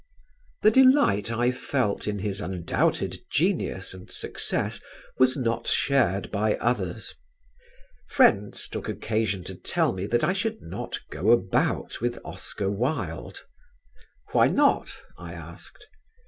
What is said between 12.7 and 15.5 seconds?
Wilde. "Why not?" I